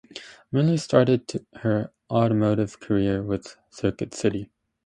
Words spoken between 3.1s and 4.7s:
with Circuit City.